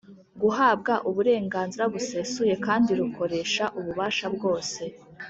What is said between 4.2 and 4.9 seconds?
bwose